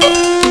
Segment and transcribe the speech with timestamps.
[0.00, 0.49] Bonsoir et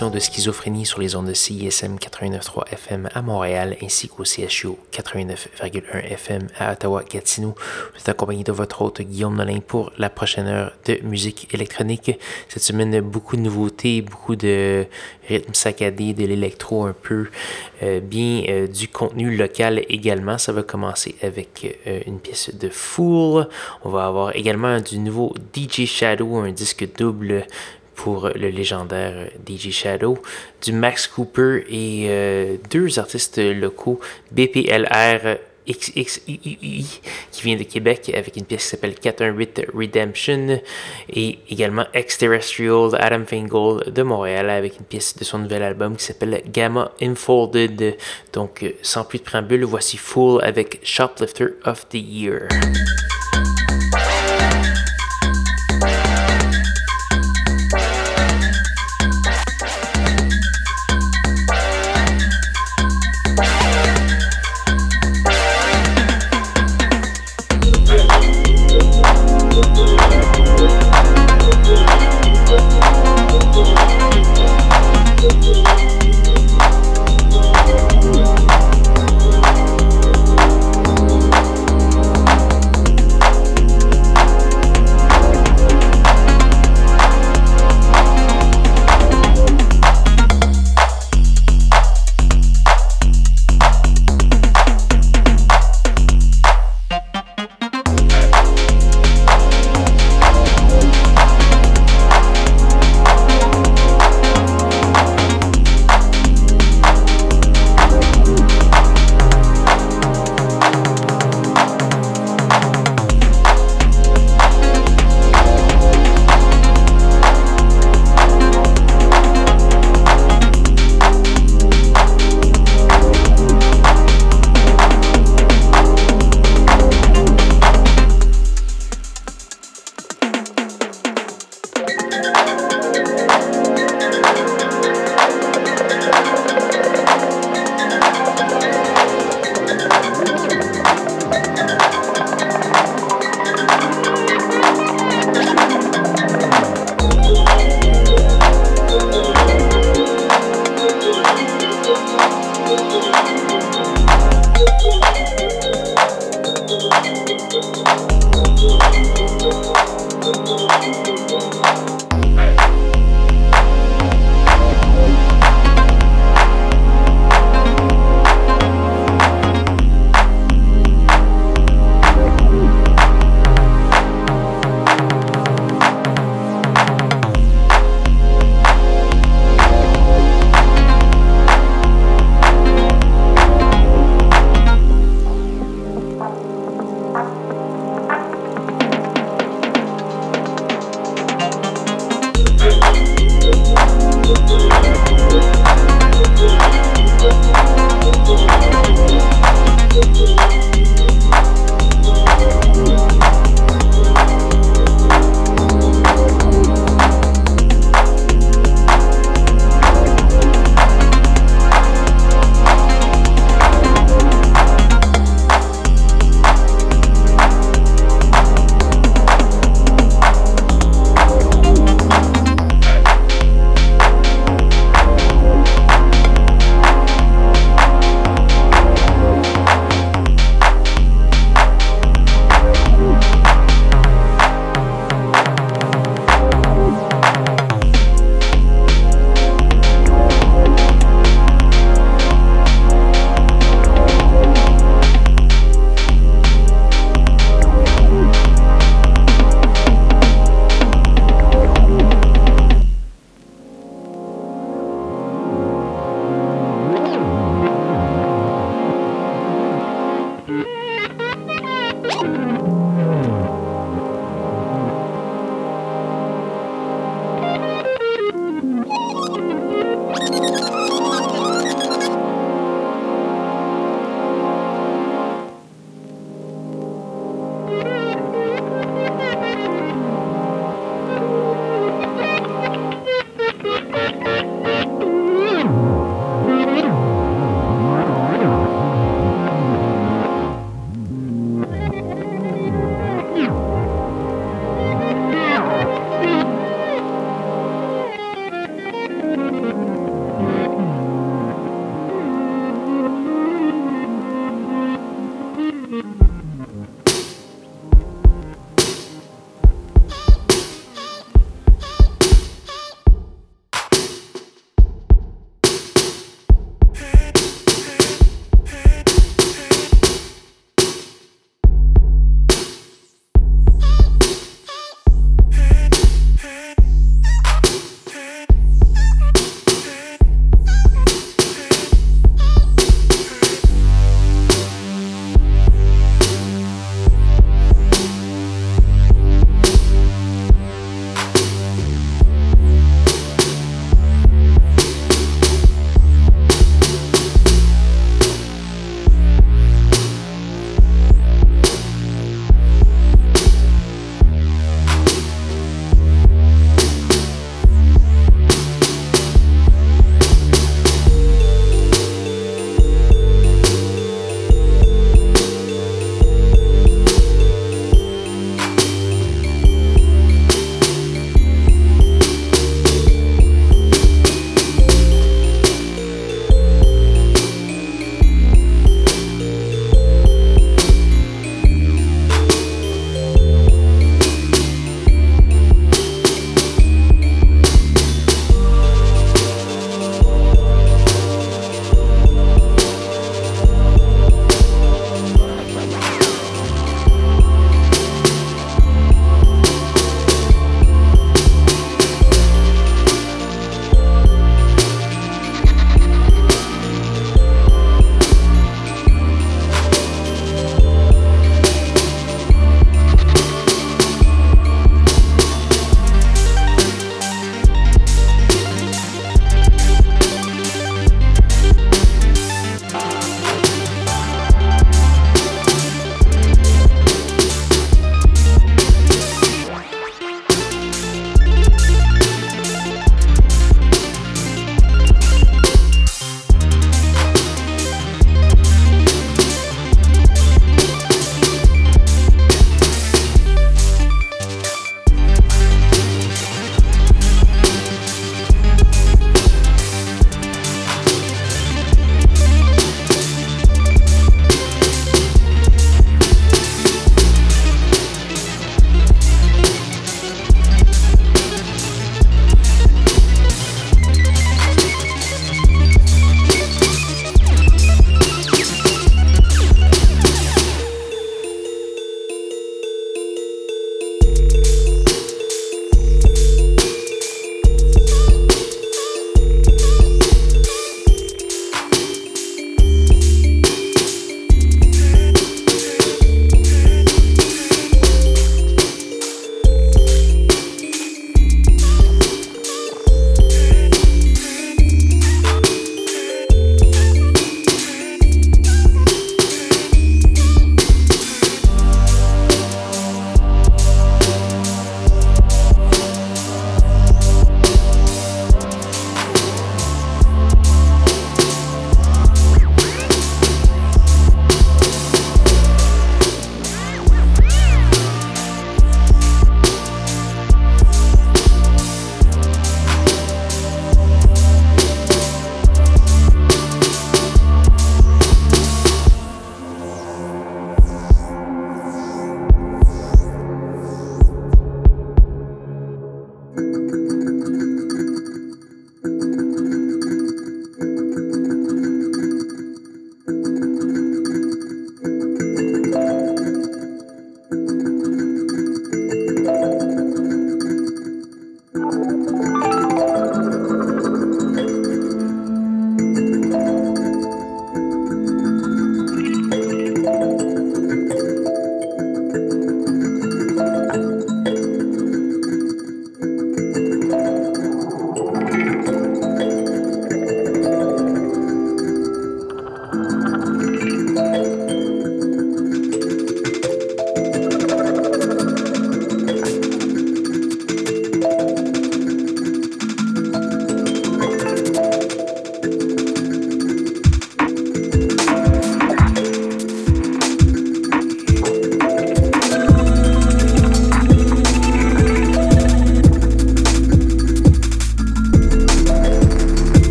[0.00, 5.82] de Schizophrénie sur les ondes de CISM 89.3 FM à Montréal ainsi qu'au CHU 89.1
[6.12, 7.54] FM à Ottawa-Gatineau.
[7.92, 12.18] Vous êtes accompagné de votre hôte Guillaume Nolin pour la prochaine heure de musique électronique.
[12.48, 14.86] Cette semaine, beaucoup de nouveautés, beaucoup de
[15.28, 17.28] rythme saccadé, de l'électro un peu,
[17.82, 20.38] euh, bien euh, du contenu local également.
[20.38, 23.46] Ça va commencer avec euh, une pièce de Fool.
[23.84, 27.44] On va avoir également du nouveau DJ Shadow, un disque double
[27.94, 30.18] pour le légendaire DJ Shadow,
[30.62, 36.86] du Max Cooper et euh, deux artistes locaux, BPLR XXII
[37.30, 40.60] qui vient de Québec avec une pièce qui s'appelle 418 Redemption
[41.08, 46.04] et également Exterrestrial Adam Fingal de Montréal avec une pièce de son nouvel album qui
[46.04, 47.96] s'appelle Gamma Infolded.
[48.32, 52.48] Donc sans plus de préambule, voici Full avec Shoplifter of the Year.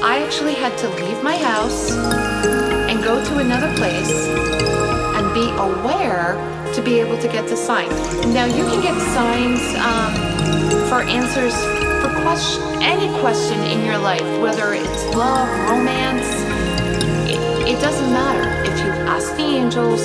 [0.00, 1.90] I actually had to leave my house
[2.88, 6.34] and go to another place and be aware
[6.72, 7.88] to be able to get the sign.
[8.32, 11.52] Now you can get signs um, for answers
[12.00, 16.28] for question, any question in your life, whether it's love, romance.
[17.28, 18.70] It, it doesn't matter.
[18.70, 20.02] If you ask the angels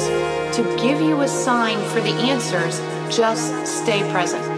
[0.58, 2.80] to give you a sign for the answers,
[3.16, 4.53] just stay present.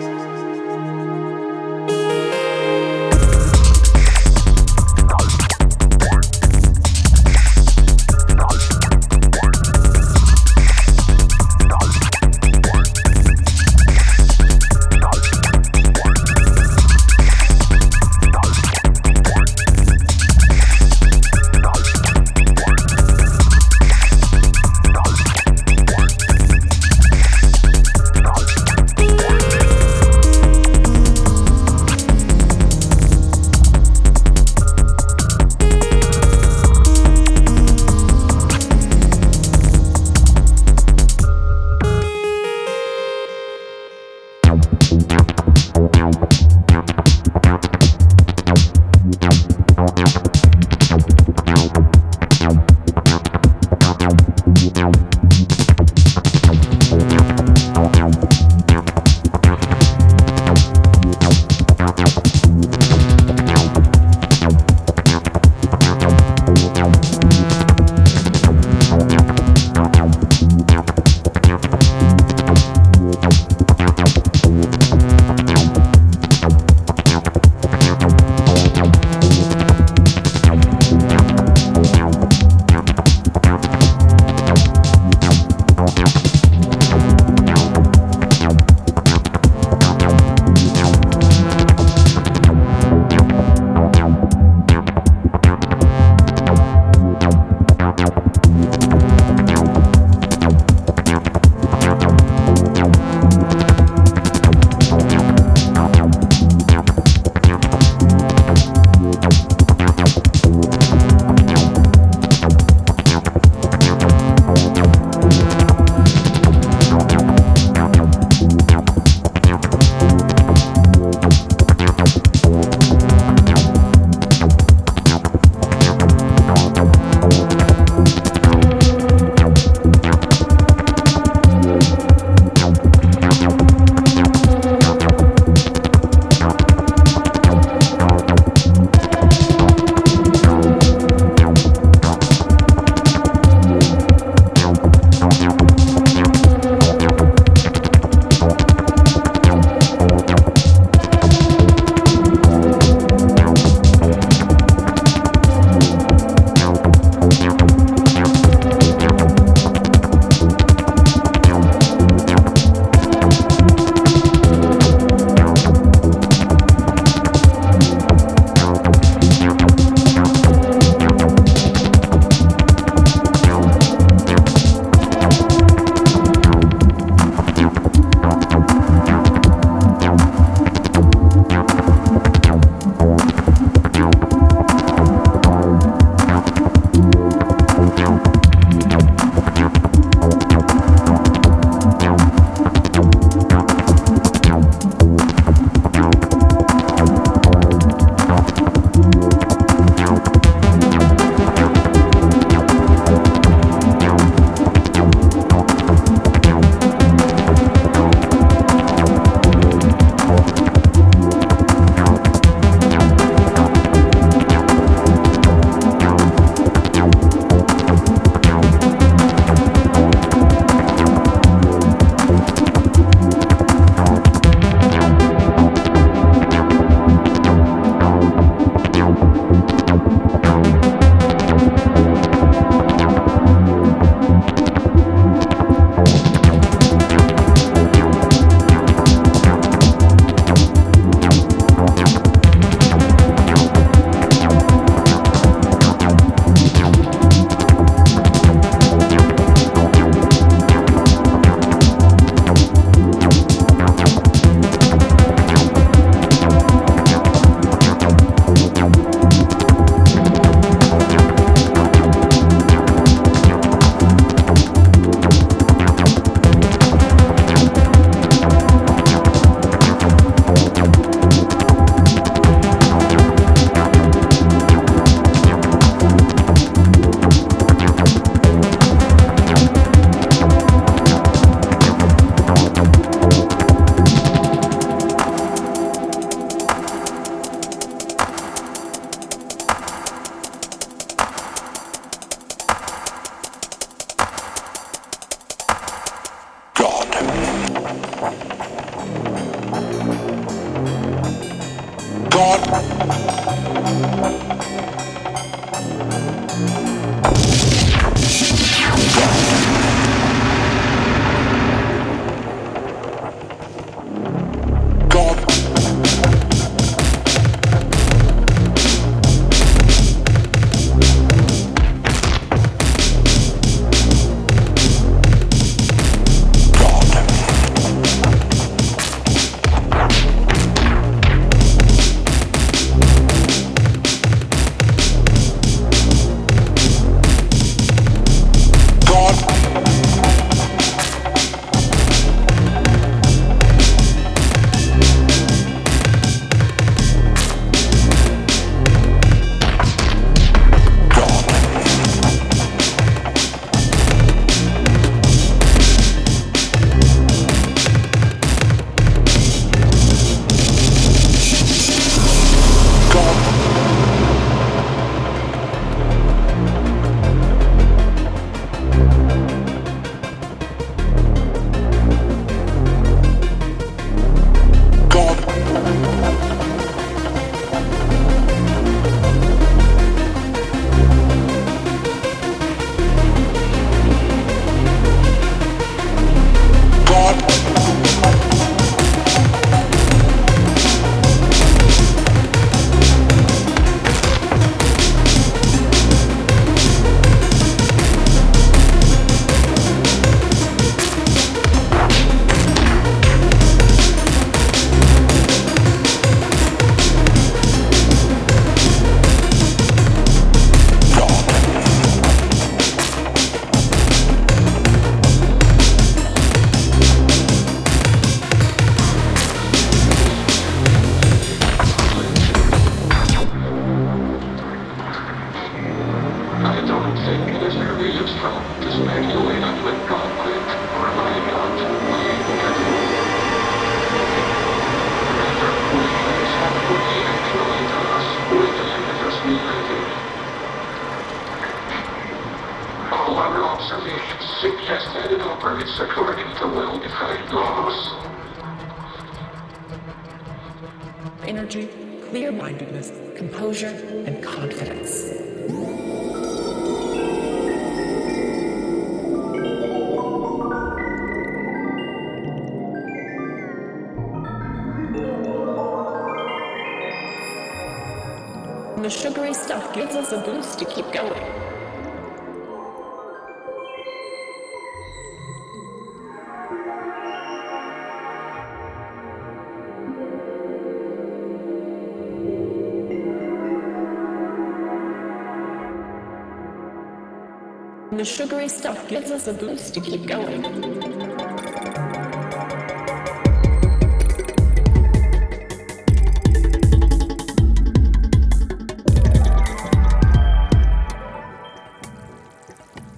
[489.08, 490.64] Gives us a boost to keep going.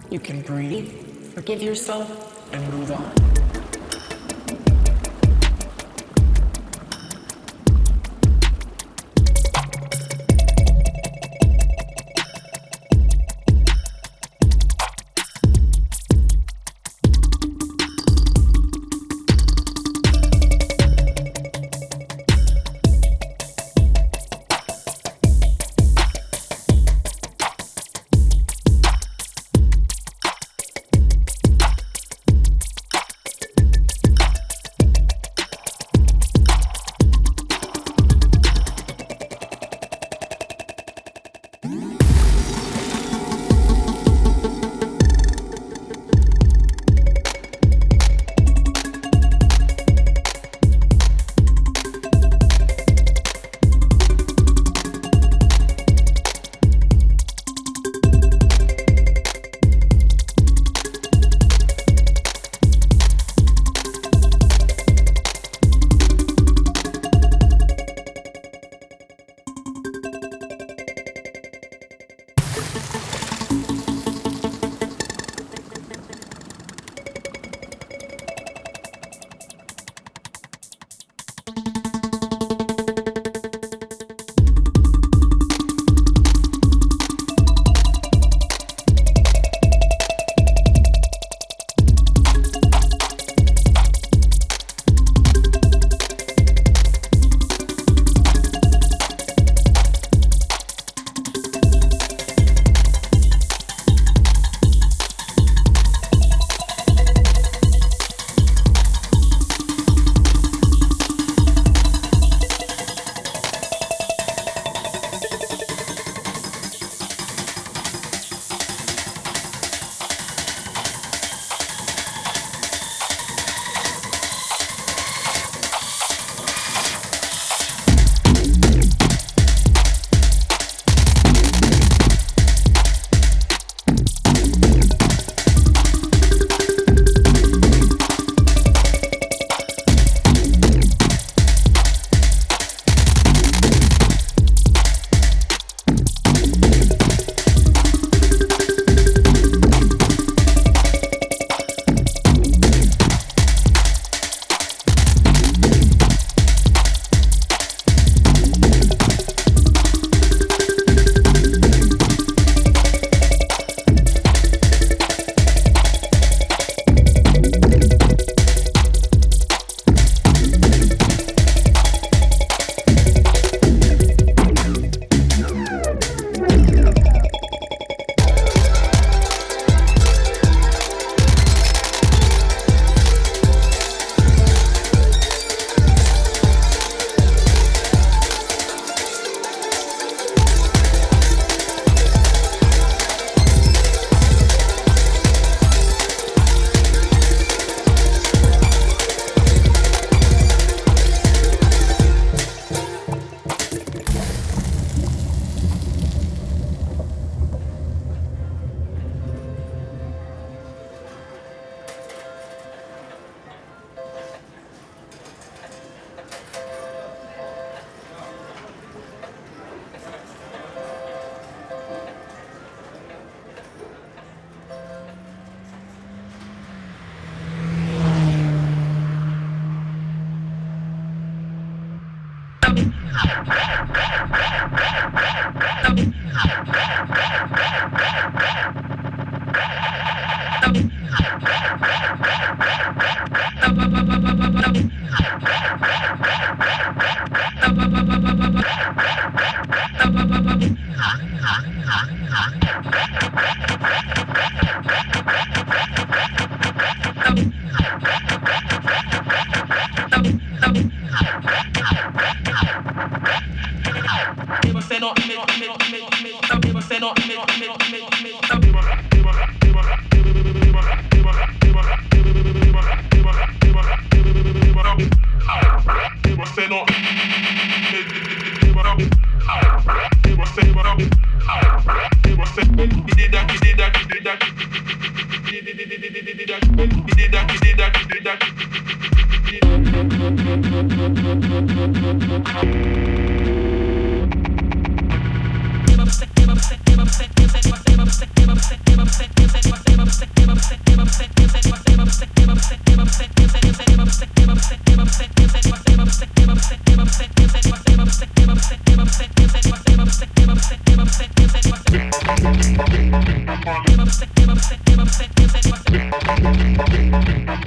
[0.10, 3.47] You can breathe, forgive yourself, and move on.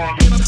[0.00, 0.39] for me.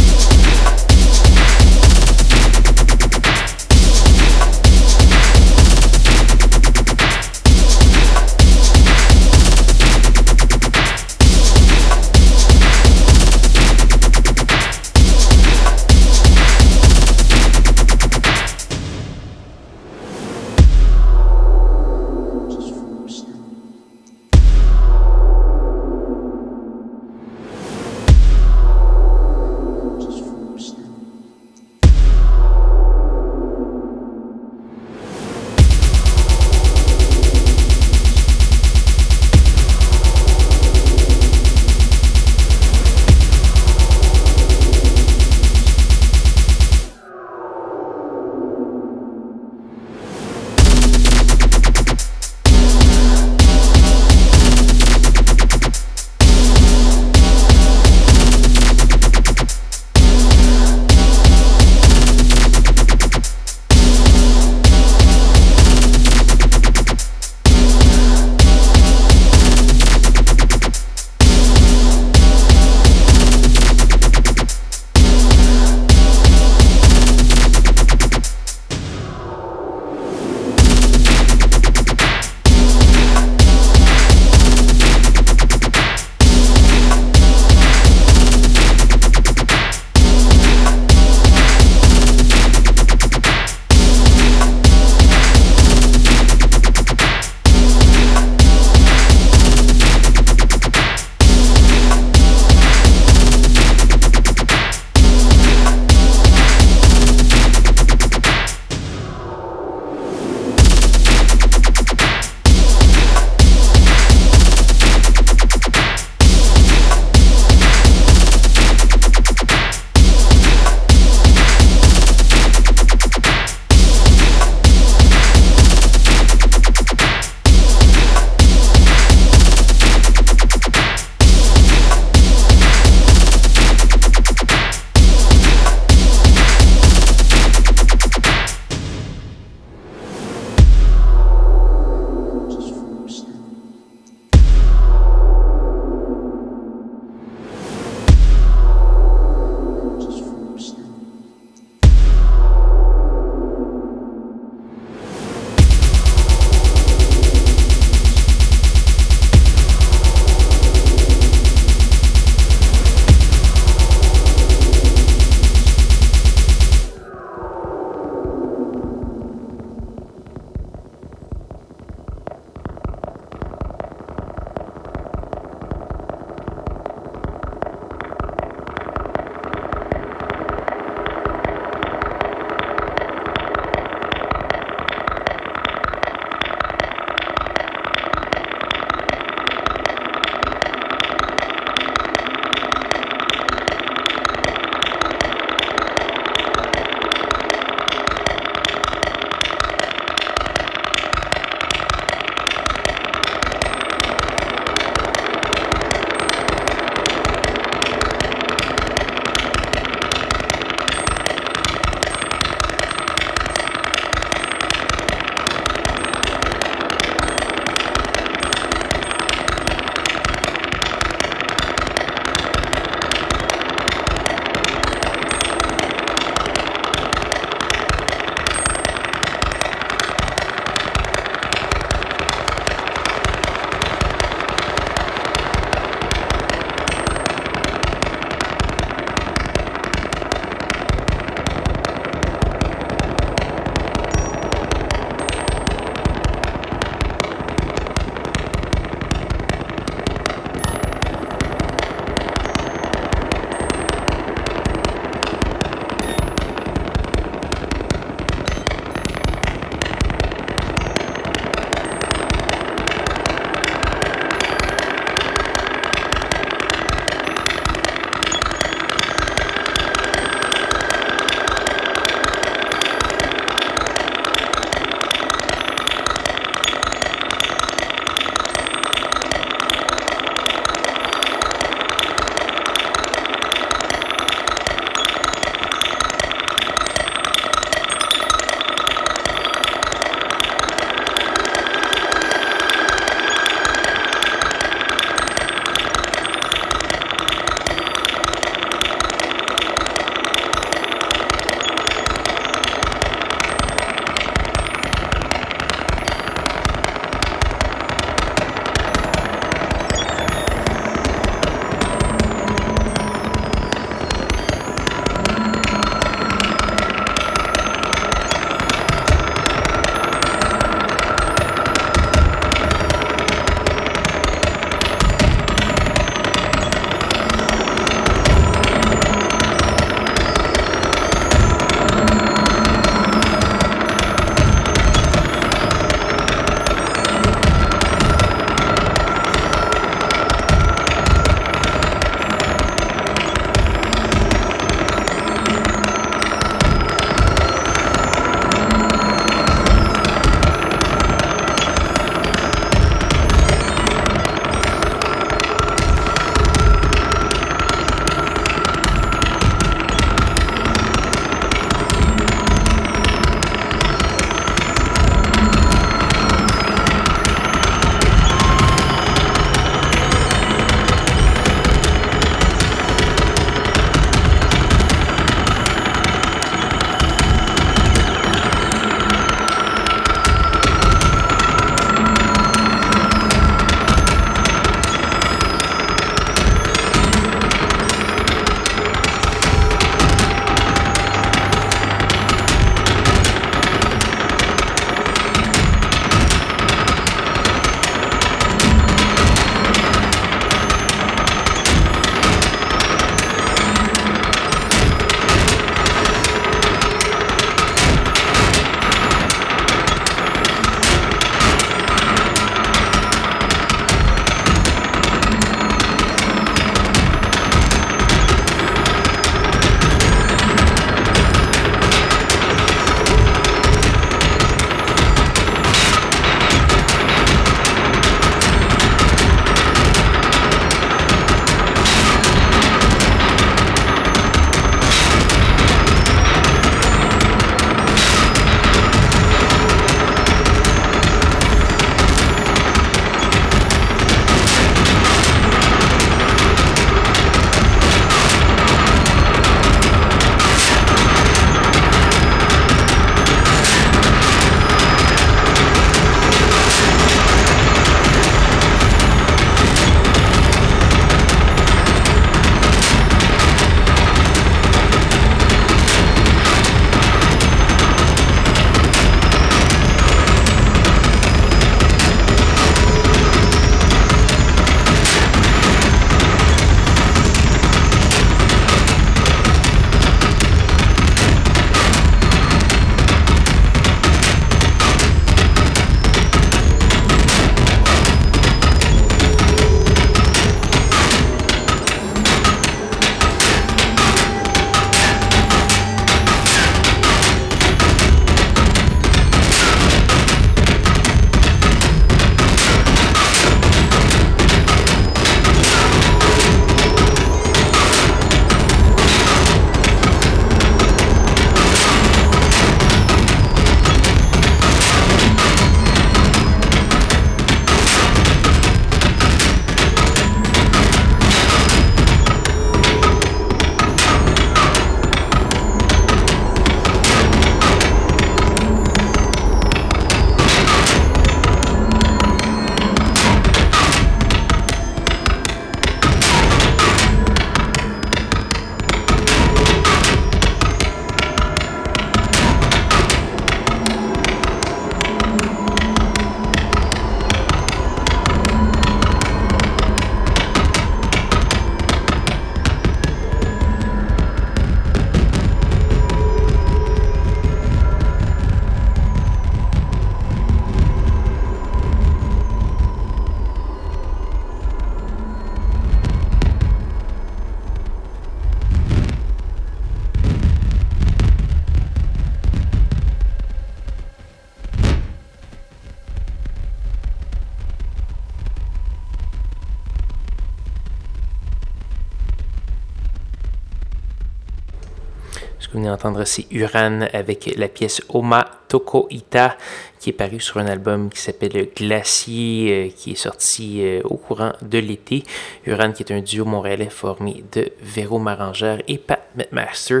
[585.74, 589.56] Vous venez d'entendre, c'est Uran avec la pièce Oma Toko Ita
[590.04, 594.18] qui est paru sur un album qui s'appelle Glacier, euh, qui est sorti euh, au
[594.18, 595.22] courant de l'été.
[595.64, 600.00] Uran, qui est un duo montréalais formé de Véro Marangère et Pat McMaster.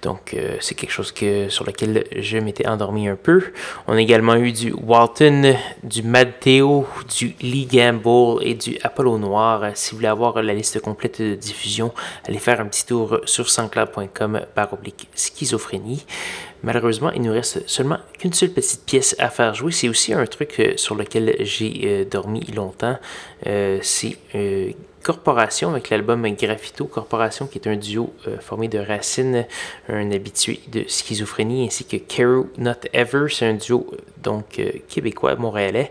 [0.00, 3.52] Donc, euh, c'est quelque chose que, sur lequel je m'étais endormi un peu.
[3.86, 6.86] On a également eu du Walton, du Matteo,
[7.18, 9.72] du Lee Gamble et du Apollo Noir.
[9.74, 11.92] Si vous voulez avoir la liste complète de diffusion,
[12.26, 14.40] allez faire un petit tour sur sanscloud.com
[14.72, 16.06] oblique schizophrénie.
[16.62, 19.72] Malheureusement, il nous reste seulement qu'une seule petite pièce à faire jouer.
[19.72, 22.98] C'est aussi un truc euh, sur lequel j'ai euh, dormi longtemps.
[23.46, 24.16] Euh, c'est
[25.02, 26.84] Corporation avec l'album Graffito.
[26.84, 29.46] Corporation qui est un duo formé de Racine,
[29.88, 33.26] un habitué de schizophrénie, ainsi que Carew Not Ever.
[33.28, 33.90] C'est un duo
[34.22, 35.88] donc québécois, montréalais,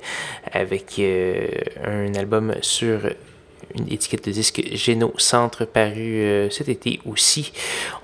[0.53, 1.01] avec
[1.84, 3.01] un album sur
[3.76, 7.51] une étiquette de disque Géno Centre paru euh, cet été aussi.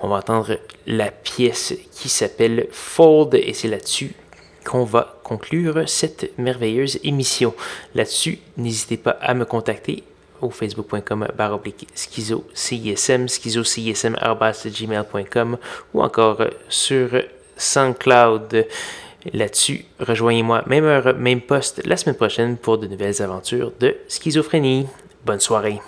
[0.00, 4.12] On va entendre la pièce qui s'appelle Fold et c'est là-dessus
[4.64, 7.54] qu'on va conclure cette merveilleuse émission.
[7.94, 10.04] Là-dessus, n'hésitez pas à me contacter
[10.40, 15.58] au facebook.com baroblique schizo CISM, schizo CISM gmail.com
[15.94, 17.10] ou encore sur
[17.56, 18.66] SoundCloud.
[19.32, 24.86] Là-dessus, rejoignez-moi même heure, même poste la semaine prochaine pour de nouvelles aventures de schizophrénie.
[25.28, 25.82] Bonne soirée.